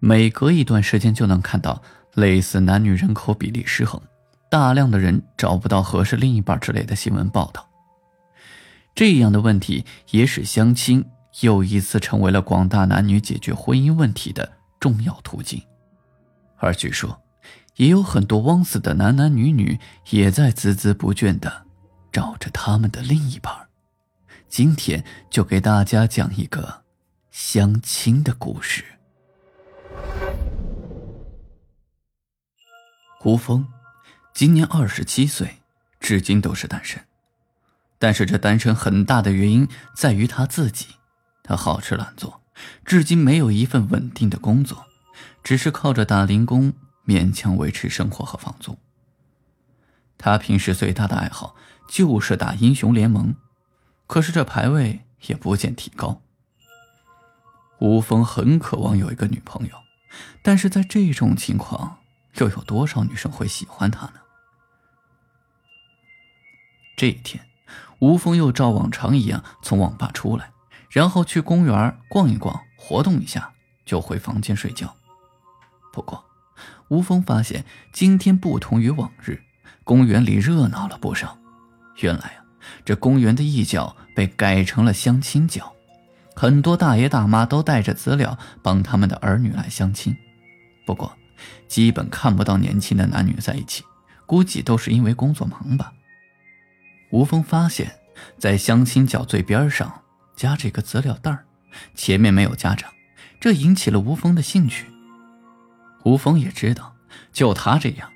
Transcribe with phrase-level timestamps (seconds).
[0.00, 1.82] 每隔一段时间就能看到
[2.14, 4.00] 类似男女人口比例失衡、
[4.50, 7.68] 大量的人找不到合适另一半之类的新闻报道。
[8.94, 11.04] 这样的问题也使相亲
[11.40, 15.62] 又一次成为了广大男女解决婚姻问题的重要途径。
[16.58, 17.22] 而据说，
[17.76, 19.78] 也有很多枉死的男男女女
[20.10, 21.66] 也在孜孜不倦地
[22.12, 23.52] 找着他们的另一半。
[24.48, 26.82] 今天就给大家讲一个。
[27.32, 28.84] 相亲的故事。
[33.18, 33.66] 胡峰
[34.34, 35.58] 今年二十七岁，
[36.00, 37.00] 至今都是单身。
[37.98, 40.96] 但是这单身很大的原因在于他自己，
[41.44, 42.42] 他好吃懒做，
[42.84, 44.86] 至今没有一份稳定的工作，
[45.44, 46.72] 只是靠着打零工
[47.06, 48.76] 勉强维持生活和房租。
[50.18, 51.54] 他平时最大的爱好
[51.88, 53.36] 就是打英雄联盟，
[54.08, 56.20] 可是这排位也不见提高。
[57.78, 59.76] 吴峰很渴望有一个女朋友，
[60.42, 61.98] 但是在这种情况，
[62.34, 64.14] 又有多少女生会喜欢他呢？
[66.96, 67.46] 这一天，
[68.00, 70.52] 吴峰又照往常一样从网吧出来，
[70.90, 73.52] 然后去公园逛一逛，活动一下，
[73.84, 74.94] 就回房间睡觉。
[75.92, 76.24] 不过，
[76.88, 79.42] 吴峰发现今天不同于往日，
[79.84, 81.38] 公园里热闹了不少。
[82.00, 82.44] 原来啊，
[82.84, 85.74] 这公园的一角被改成了相亲角。
[86.34, 90.16] 很多大爷大妈都带着资料帮他们的儿女来相亲，
[90.86, 91.16] 不过
[91.68, 93.84] 基本看不到年轻的男女在一起，
[94.26, 95.92] 估计都是因为工作忙吧。
[97.10, 97.94] 吴峰发现，
[98.38, 100.02] 在相亲角最边上
[100.34, 101.36] 夹着一个资料袋
[101.94, 102.90] 前面没有家长，
[103.38, 104.86] 这引起了吴峰的兴趣。
[106.04, 106.94] 吴峰也知道，
[107.32, 108.10] 就他这样，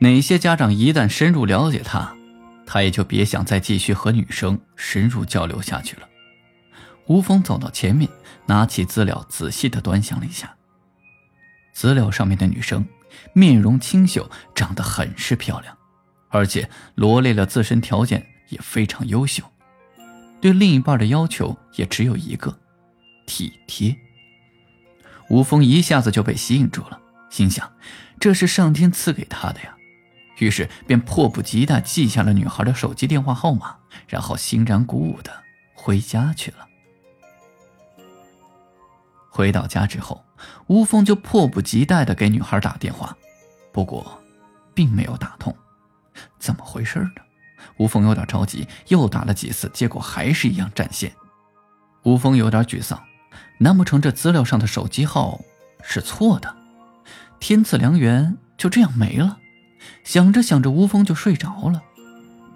[0.00, 2.14] 哪些家长一旦深入了解他，
[2.64, 6.08] 他也就别想再继续和女生深入交流下去了。
[7.06, 8.10] 吴峰走到前面，
[8.46, 10.56] 拿起资料，仔细的端详了一下。
[11.72, 12.84] 资料上面的女生，
[13.32, 15.76] 面容清秀，长得很是漂亮，
[16.30, 19.44] 而且罗列了自身条件也非常优秀。
[20.40, 22.58] 对另一半的要求也只有一个：
[23.26, 23.96] 体贴。
[25.28, 27.00] 吴峰一下子就被吸引住了，
[27.30, 27.72] 心想
[28.18, 29.74] 这是上天赐给他的呀，
[30.38, 33.76] 于是便迫不及待记下了女孩的手机电话号码，
[34.08, 36.66] 然后欣然鼓舞的回家去了。
[39.36, 40.24] 回到家之后，
[40.66, 43.14] 吴峰就迫不及待的给女孩打电话，
[43.70, 44.18] 不过，
[44.72, 45.54] 并没有打通，
[46.38, 47.22] 怎么回事呢？
[47.76, 51.12] 吴峰有点着急，又打了几次，结果还是一样占线。
[52.04, 52.98] 吴峰有点沮丧，
[53.58, 55.38] 难不成这资料上的手机号
[55.82, 56.56] 是错的？
[57.38, 59.36] 天赐良缘就这样没了？
[60.02, 61.82] 想着想着，吴峰就睡着了。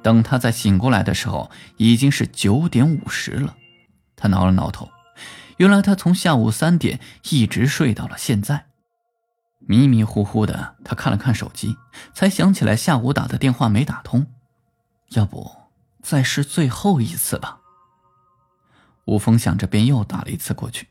[0.02, 3.54] 等他再醒过来的时候，已经是九点五十了。
[4.16, 4.88] 他挠了挠头。
[5.60, 6.98] 原来他从下午三点
[7.28, 8.65] 一直睡到了现在，
[9.59, 11.76] 迷迷糊糊的，他看了看手机，
[12.15, 14.26] 才想起来下午打的电话没打通，
[15.10, 15.54] 要不
[16.03, 17.60] 再试最后一次吧。
[19.04, 20.88] 吴峰想着，便又打了一次过去，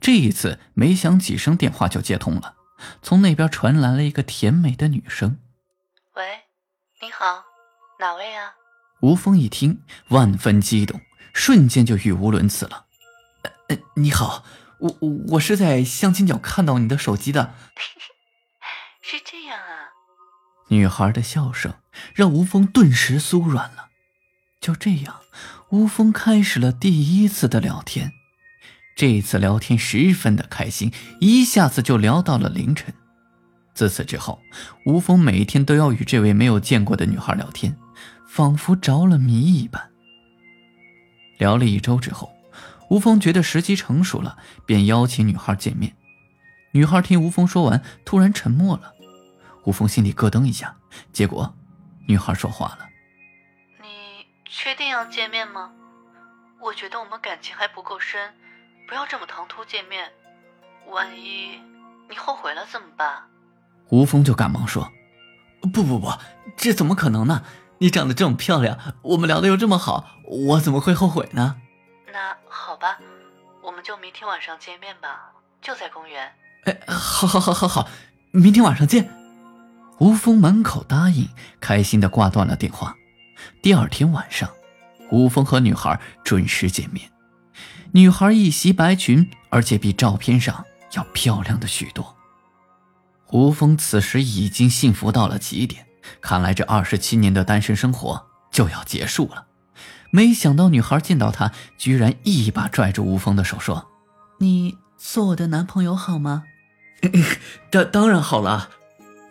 [0.00, 2.54] 这一次没响几声，电话就接通了，
[3.02, 5.38] 从那边传来了一个甜美的女声
[6.14, 6.22] ：“喂，
[7.02, 7.42] 你好，
[7.98, 8.52] 哪位啊？”
[9.02, 11.00] 吴峰一听，万分激动，
[11.32, 12.84] 瞬间就语无伦次了。
[13.96, 14.44] 你好，
[14.78, 14.96] 我
[15.28, 17.54] 我是在相亲角看到你的手机的，
[19.00, 19.94] 是这样啊。
[20.68, 21.74] 女孩的笑声
[22.14, 23.90] 让吴峰顿时酥软了。
[24.60, 25.20] 就这样，
[25.70, 28.12] 吴峰开始了第一次的聊天。
[28.96, 32.94] 这次聊天十分的开心，一下子就聊到了凌晨。
[33.74, 34.40] 自此之后，
[34.86, 37.76] 吴峰每天都要与这位没有见过的女孩聊天，
[38.26, 39.90] 仿佛着了迷一般。
[41.38, 42.33] 聊了一周之后。
[42.90, 44.36] 吴峰觉得时机成熟了，
[44.66, 45.96] 便邀请女孩见面。
[46.72, 48.92] 女孩听吴峰说完，突然沉默了。
[49.64, 50.76] 吴峰心里咯噔一下，
[51.12, 51.54] 结果
[52.06, 52.88] 女孩说话了
[53.80, 55.70] ：“你确定要见面吗？
[56.60, 58.34] 我觉得我们感情还不够深，
[58.86, 60.12] 不要这么唐突见面。
[60.90, 61.58] 万一
[62.10, 63.22] 你后悔了怎么办？”
[63.88, 64.90] 吴峰就赶忙说
[65.72, 66.12] ：“不不不，
[66.56, 67.42] 这怎么可能呢？
[67.78, 71.56] 你长得这么漂亮，我们聊得又这么好，我怎么会后悔呢？”
[72.14, 73.00] 那好吧，
[73.60, 76.32] 我们就明天晚上见面吧，就在公园。
[76.62, 77.88] 哎，好，好，好，好，好，
[78.30, 79.10] 明天晚上见。
[79.98, 81.28] 吴峰满口答应，
[81.60, 82.94] 开心的挂断了电话。
[83.60, 84.48] 第二天晚上，
[85.10, 87.10] 吴峰和女孩准时见面。
[87.90, 92.16] 女孩一袭白裙，而且比照片上要漂亮的许多。
[93.32, 95.84] 吴峰此时已经幸福到了极点，
[96.20, 99.46] 看来这二十七年的单身生活就要结束了。
[100.10, 103.90] 没想到女孩见到他，居然一把拽住吴峰的手说
[104.38, 106.44] ：“你做我的男朋友好吗
[107.70, 108.70] ？”“当当然好了。”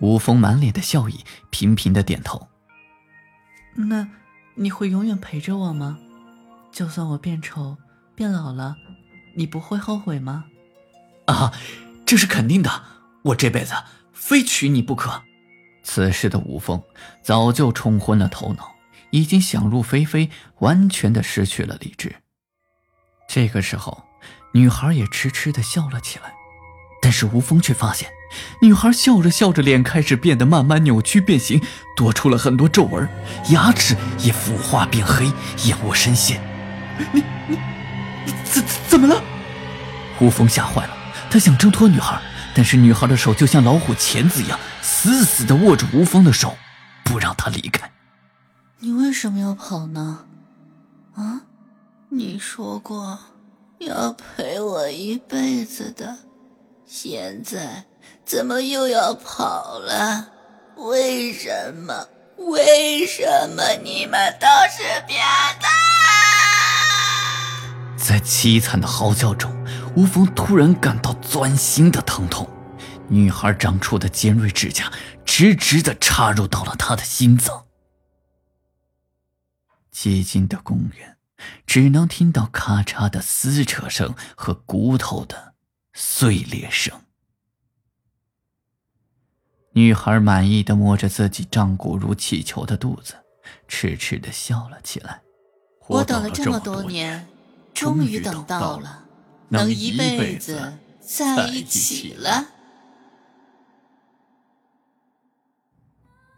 [0.02, 2.48] 吴峰满脸的笑意，频频的点头。
[3.76, 4.08] “那
[4.56, 5.98] 你会永远陪着我吗？
[6.72, 7.78] 就算我变丑。”
[8.16, 8.76] 变老了，
[9.36, 10.46] 你不会后悔吗？
[11.26, 11.52] 啊，
[12.06, 12.84] 这是肯定的，
[13.24, 13.74] 我这辈子
[14.12, 15.24] 非娶你不可。
[15.82, 16.80] 此时的吴峰
[17.24, 18.73] 早就冲昏了头脑，
[19.14, 22.16] 已经想入非非，完全的失去了理智。
[23.30, 24.06] 这个时候，
[24.56, 26.34] 女孩也痴痴的笑了起来，
[27.00, 28.10] 但是吴峰却发现，
[28.64, 31.62] 女孩笑着笑着，脸开始变得慢慢扭曲变形，
[31.96, 33.08] 多出了很多皱纹，
[33.50, 35.32] 牙齿也腐化变黑，
[35.66, 36.42] 眼窝深陷。
[36.98, 37.60] 你你你。
[38.44, 39.24] 怎怎么了？
[40.20, 40.98] 吴峰吓坏了，
[41.30, 42.20] 他想挣脱女孩，
[42.56, 46.58] 但是女孩的手就像老虎钳子一样，死死的握住吴峰的手，
[47.04, 47.93] 不让他离开。
[48.86, 50.26] 你为什么要跑呢？
[51.16, 51.44] 啊？
[52.10, 53.18] 你说过
[53.80, 56.18] 要陪我一辈子的，
[56.86, 57.86] 现在
[58.26, 60.28] 怎么又要跑了？
[60.76, 62.10] 为什么？
[62.38, 63.24] 为什
[63.56, 65.18] 么你们都是变
[65.62, 65.70] 态？
[67.98, 69.50] 在凄惨的嚎叫中，
[69.96, 72.46] 吴峰突然感到钻心的疼痛，
[73.08, 74.92] 女孩长出的尖锐指甲
[75.24, 77.64] 直直的插入到了他的心脏。
[79.94, 81.18] 寂静的公园，
[81.68, 85.54] 只能听到咔嚓的撕扯声和骨头的
[85.94, 87.02] 碎裂声。
[89.74, 93.16] 女孩满意的摸着自己胀鼓如气球的肚子，
[93.68, 95.22] 痴痴的笑了起来。
[95.88, 97.28] 我等了这么多年。
[97.74, 99.04] 终于等到了，
[99.50, 102.46] 能一辈子在一起了。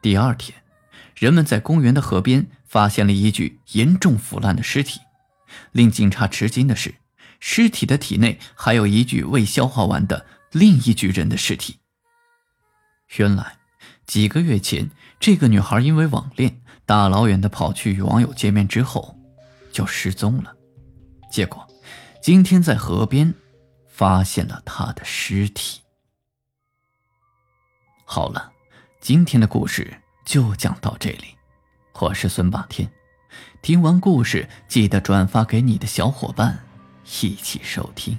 [0.02, 0.63] 第二天，
[1.15, 5.00] 人们在公园的河边发现了一具严重腐烂的尸体。
[5.71, 6.95] 令警察吃惊的是，
[7.39, 11.79] 尸体的体内还有一具未消化完的另一具人的尸体。
[13.17, 13.57] 原来，
[14.06, 14.89] 几个月前，
[15.19, 19.18] 这个女孩因为网恋，大老远的跑去与网友见面之后，
[19.71, 20.53] 就失踪了。
[21.31, 21.65] 结果，
[22.21, 23.33] 今天在河边
[23.88, 25.81] 发现了她的尸体。
[28.03, 28.51] 好了，
[29.00, 31.36] 今天的故事就讲到这里。
[31.94, 32.92] 我是孙霸天，
[33.62, 36.66] 听完故事记得转发给你的小伙伴，
[37.22, 38.18] 一起收听。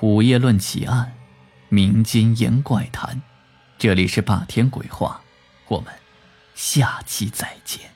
[0.00, 1.14] 午夜论奇案，
[1.68, 3.22] 民间言怪谈，
[3.78, 5.22] 这里是霸天鬼话，
[5.68, 5.94] 我们
[6.54, 7.93] 下期再见。